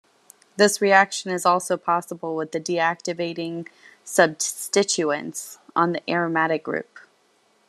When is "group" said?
6.63-6.97